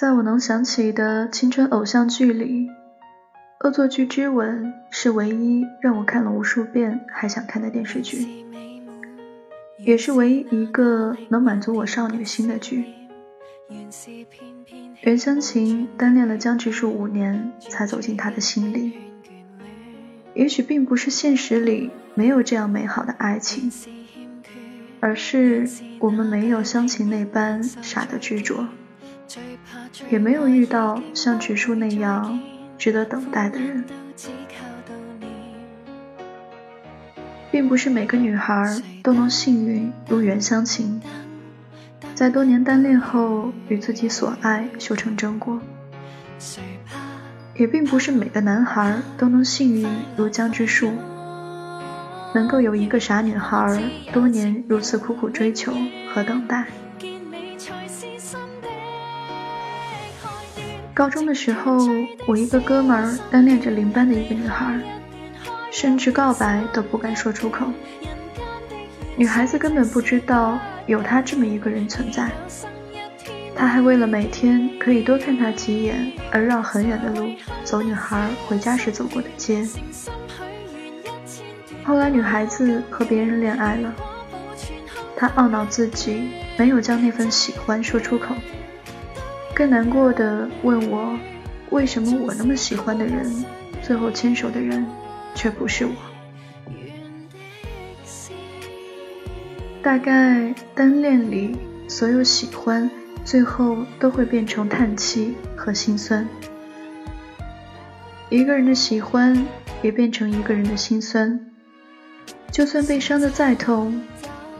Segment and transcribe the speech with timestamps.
[0.00, 2.68] 在我能想起的青春偶像剧里，
[3.60, 8.26] 《恶作剧之吻》是唯一让我看了无数遍还想看的电视剧，
[9.76, 12.86] 也是唯一一个能满足我少女心的剧。
[15.02, 18.94] 袁湘琴单恋了江直树五年，才走进他的心里。
[20.32, 23.70] 也许并不是现实里没有这样美好的爱情，
[24.98, 28.66] 而是我们没有湘琴那般傻的执着。
[30.10, 32.40] 也没有遇到像直树那样
[32.76, 33.84] 值得等待的人，
[37.50, 41.00] 并不是每个女孩都能幸运如袁湘琴，
[42.14, 45.60] 在多年单恋后与自己所爱修成正果，
[47.54, 49.86] 也并不是每个男孩都能幸运
[50.16, 50.92] 如江之树，
[52.34, 55.72] 能够有一个傻女孩多年如此苦苦追求
[56.12, 56.66] 和等待。
[61.00, 61.78] 高中的时候，
[62.26, 64.78] 我一个哥们儿单恋着邻班的一个女孩，
[65.72, 67.64] 甚至告白都不敢说出口。
[69.16, 72.30] 女孩子根本不知道有他这么一个人存在，
[73.56, 77.30] 他还为了每天可以多看他几眼而绕很远的路
[77.64, 79.66] 走女孩回家时走过的街。
[81.82, 83.90] 后来女孩子和别人恋爱了，
[85.16, 88.34] 他懊恼自己没有将那份喜欢说出口。
[89.54, 91.18] 更难过的问我，
[91.70, 93.44] 为什么我那么喜欢的人，
[93.82, 94.86] 最后牵手的人
[95.34, 95.92] 却不是我？
[99.82, 101.56] 大概单恋里
[101.88, 102.90] 所有喜欢，
[103.24, 106.26] 最后都会变成叹气和心酸。
[108.28, 109.46] 一个人的喜欢，
[109.82, 111.38] 也变成一个人的心酸。
[112.52, 114.00] 就算被伤的再痛，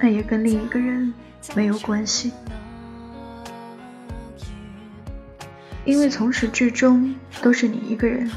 [0.00, 1.12] 那也跟另一个人
[1.54, 2.32] 没有关系。
[5.84, 8.30] 因为从始至终都是你一个人，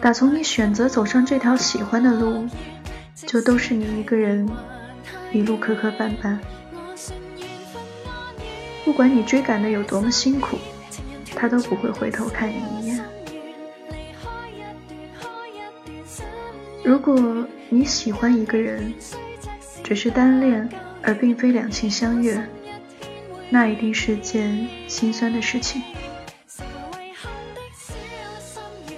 [0.00, 2.46] 打从你选择走上这条喜欢的路，
[3.14, 4.48] 就都是你一个人，
[5.32, 6.38] 一路磕磕绊绊。
[8.84, 10.58] 不管你追赶的有多么辛苦，
[11.34, 13.04] 他都不会回头看你一眼。
[16.84, 18.92] 如果你喜欢一个人，
[19.82, 20.68] 只是单恋
[21.00, 22.38] 而并非两情相悦，
[23.48, 25.80] 那一定是件心酸的事情。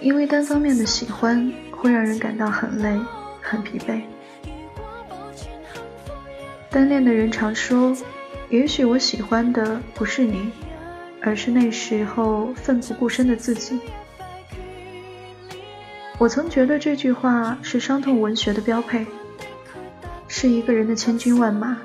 [0.05, 3.01] 因为单方面的喜欢会让人感到很累、
[3.41, 4.03] 很疲惫。
[6.69, 7.97] 单恋的人常说
[8.51, 10.53] ：“也许我喜欢的不是你，
[11.23, 13.81] 而是那时候奋不顾身的自己。”
[16.21, 19.07] 我曾觉得这句话是伤痛文学的标配，
[20.29, 21.79] 是一个人的千军万马，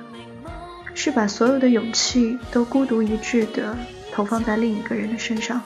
[0.94, 3.78] 是把所有的勇气都孤独一掷的
[4.12, 5.62] 投放在另一个人的身上。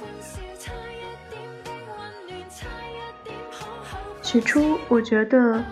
[4.34, 5.64] 起初，我觉得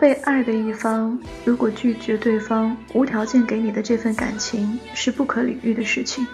[0.00, 6.26] 被爱的一方如果拒绝对方无条件给你的这份感情是不可理喻的事情。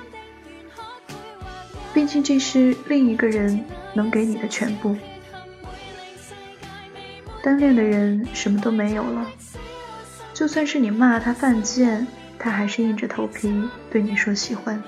[1.93, 4.97] 毕竟这是另一个人能给你的全部。
[7.43, 9.27] 单恋的人什么都没有了，
[10.33, 12.07] 就算是你骂他犯贱，
[12.39, 13.53] 他还是硬着头皮
[13.91, 14.81] 对你说喜欢。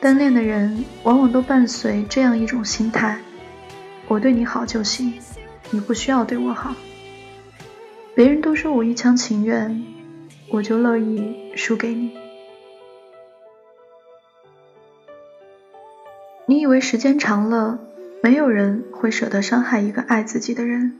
[0.00, 3.20] 单恋的人往往都伴随这样一种心态：
[4.08, 5.12] 我对你好就行，
[5.70, 6.74] 你不需要对我好。
[8.14, 9.84] 别人都说我一厢情愿，
[10.48, 12.16] 我就乐意输给你。
[16.46, 17.78] 你以为时间长了，
[18.22, 20.96] 没有人会舍得伤害一个爱自己的人？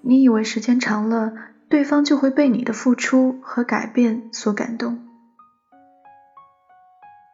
[0.00, 1.34] 你以为时间长了，
[1.68, 4.98] 对方就会被你的付出和改变所感动？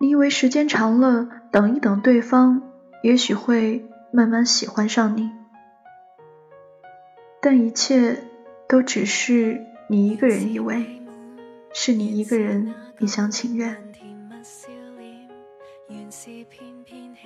[0.01, 2.63] 你以为时间长了，等一等对方，
[3.03, 5.29] 也许会慢慢喜欢上你，
[7.43, 8.23] 但一切
[8.69, 11.03] 都只是你一个人以为，
[11.73, 13.77] 是你一个人一厢情愿。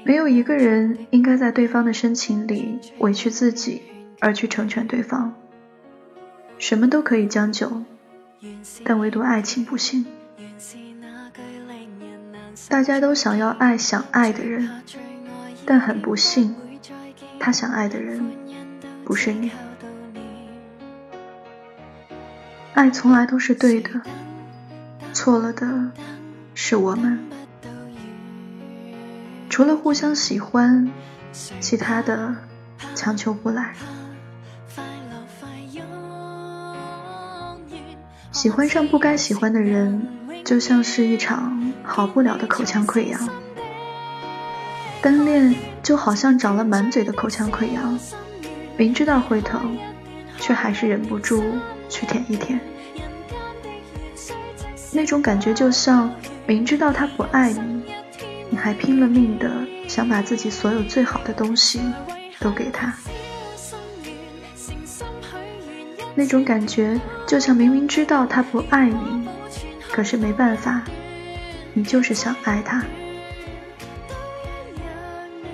[0.04, 3.82] 没有一个人应该在对方的深情里委屈自己，
[4.18, 5.34] 而去成全对方。
[6.56, 7.70] 什么都可以将就，
[8.82, 10.06] 但唯独爱情不行。
[12.68, 14.82] 大家都想要爱想爱的人，
[15.66, 16.54] 但很不幸，
[17.38, 18.24] 他想爱的人
[19.04, 19.50] 不是你。
[22.74, 23.90] 爱从来都是对的，
[25.12, 25.92] 错了的
[26.54, 27.18] 是我们。
[29.50, 30.90] 除了互相喜欢，
[31.60, 32.34] 其他的
[32.94, 33.74] 强求不来。
[38.32, 40.21] 喜欢上不该喜欢的人。
[40.44, 43.28] 就像是一场好不了的口腔溃疡。
[45.00, 47.98] 单恋就好像长了满嘴的口腔溃疡，
[48.76, 49.76] 明知道会疼，
[50.38, 51.42] 却还是忍不住
[51.88, 52.60] 去舔一舔。
[54.92, 56.12] 那种感觉就像
[56.46, 57.82] 明知道他不爱你，
[58.50, 59.50] 你还拼了命的
[59.88, 61.80] 想把自己所有最好的东西
[62.38, 62.94] 都给他。
[66.14, 69.21] 那种感觉就像明明知道他不爱你，
[69.92, 70.82] 可是没办法，
[71.74, 72.82] 你就是想爱他。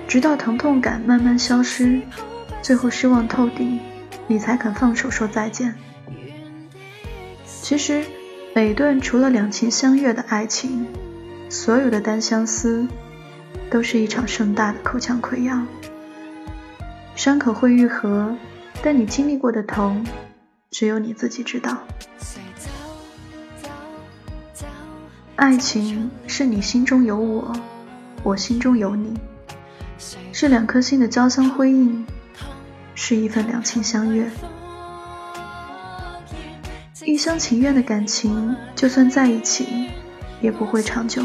[0.07, 2.01] 直到疼痛感慢慢消失，
[2.61, 3.79] 最后失望透顶，
[4.25, 5.75] 你才肯放手说再见。
[7.45, 8.03] 其实。
[8.55, 10.87] 每段除了两情相悦的爱情，
[11.49, 12.87] 所有的单相思，
[13.69, 15.67] 都是一场盛大的口腔溃疡。
[17.15, 18.35] 伤口会愈合，
[18.81, 20.03] 但你经历过的痛，
[20.71, 21.77] 只有你自己知道。
[25.39, 27.55] 爱情是你心中有我，
[28.23, 29.13] 我心中有你，
[30.33, 32.05] 是两颗心的交相辉映，
[32.93, 34.29] 是一份两情相悦。
[37.05, 39.87] 一厢情愿的感情，就算在一起，
[40.41, 41.23] 也不会长久。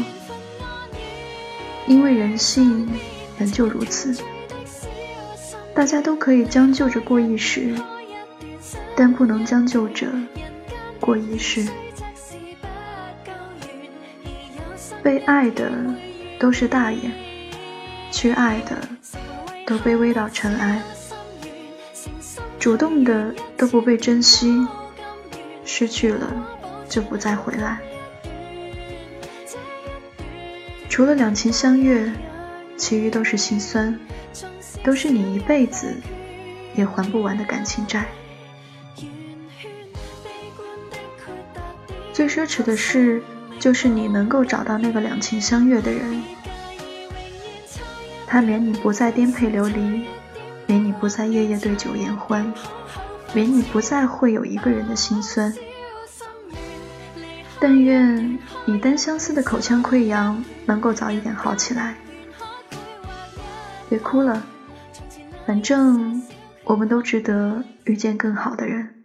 [1.85, 2.87] 因为人性
[3.37, 4.15] 本就如此，
[5.73, 7.75] 大家都可以将就着过一时，
[8.95, 10.07] 但不能将就着
[11.01, 11.67] 过一世。
[15.05, 15.71] 被爱的
[16.39, 17.11] 都是大爷，
[18.11, 18.75] 去爱的
[19.67, 20.81] 都卑微到尘埃，
[22.57, 24.67] 主动的都不被珍惜。
[25.63, 26.33] 失去了，
[26.89, 27.77] 就不再回来。
[30.89, 32.11] 除了两情相悦，
[32.75, 33.99] 其余都是心酸，
[34.83, 35.95] 都是你一辈子
[36.73, 38.07] 也还不完的感情债。
[42.11, 43.21] 最奢侈的是，
[43.65, 46.21] 就是你能够找到那个两情相悦的人，
[48.27, 50.05] 他免你不再颠沛流离，
[50.67, 52.53] 免你不再夜夜对酒言欢。
[53.33, 55.51] 免你不再会有一个人的心酸，
[57.59, 61.95] 但愿你单相思的口腔溃疡能够早一点好起来。
[63.89, 64.45] 别哭了，
[65.47, 66.21] 反正
[66.65, 69.04] 我们都值得遇见更好的人。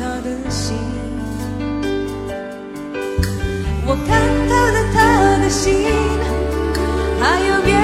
[0.00, 0.74] 他的心。
[3.86, 4.08] 我看
[4.48, 5.84] 透了他的心，
[7.20, 7.74] 还有别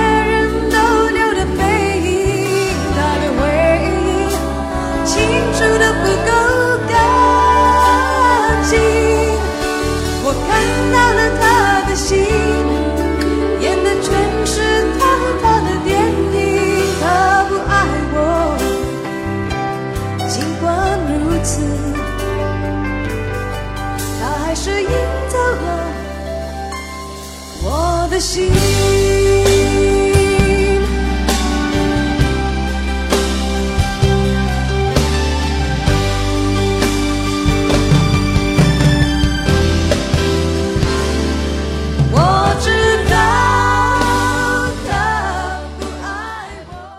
[28.36, 28.52] 心。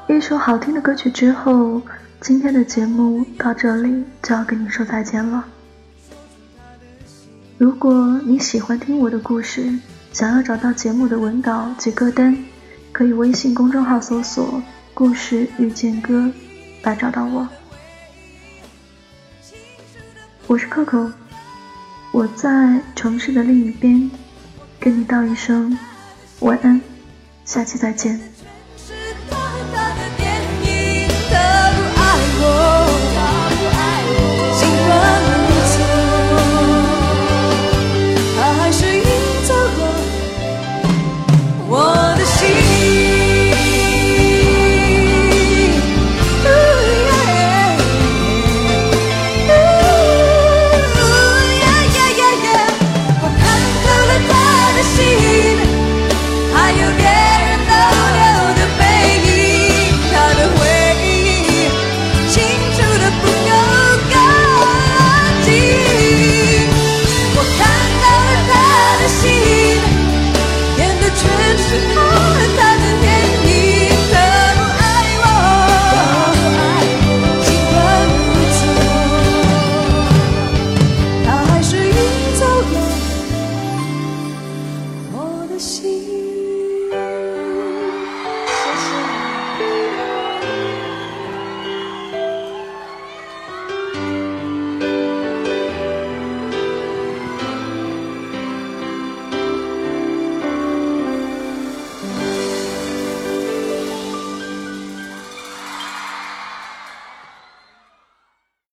[0.07, 1.79] 一首好听的歌曲之后，
[2.19, 5.45] 今天的节目到这里就要跟你说再见了。
[7.59, 9.71] 如果你喜欢听我的故事，
[10.17, 12.35] 想要找到节目的文稿及歌单，
[12.91, 16.33] 可以微信公众号搜索“故事遇见歌”
[16.81, 17.47] 来找到我。
[20.47, 21.11] 我是 Coco，
[22.11, 24.09] 我在城市的另一边，
[24.79, 25.77] 跟你道一声
[26.39, 26.81] 晚安，
[27.45, 28.19] 下期再见。